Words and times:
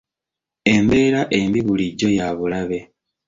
Embeera 0.73 1.21
embi 1.39 1.59
bulijjo 1.67 2.09
ya 2.17 2.27
bulabe. 2.37 2.79